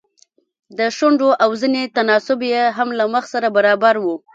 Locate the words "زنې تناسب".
1.61-2.39